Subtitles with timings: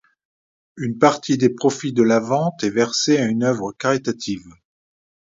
[0.77, 4.47] Une partie des profits de la vente est versée à une œuvre caritative.